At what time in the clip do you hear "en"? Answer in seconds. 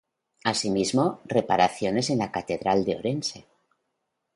2.09-2.17